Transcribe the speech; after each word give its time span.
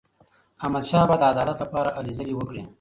احمدشاه 0.63 1.03
بابا 1.09 1.17
د 1.19 1.23
عدالت 1.31 1.57
لپاره 1.63 1.89
هلې 1.97 2.13
ځلې 2.19 2.33
وکړې. 2.35 2.63